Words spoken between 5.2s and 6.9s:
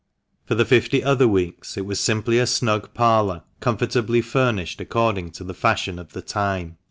to the fashion of the time.